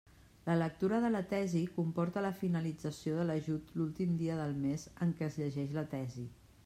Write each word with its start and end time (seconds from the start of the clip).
La 0.45 0.53
lectura 0.59 0.99
de 1.03 1.11
la 1.15 1.19
tesi 1.33 1.61
comporta 1.75 2.23
la 2.27 2.31
finalització 2.39 3.19
de 3.19 3.27
l'ajut 3.31 3.69
l'últim 3.81 4.17
dia 4.23 4.39
del 4.41 4.57
mes 4.65 4.91
en 5.07 5.13
què 5.21 5.29
es 5.31 5.39
llegeix 5.43 5.77
la 5.81 5.89
tesi. 5.95 6.27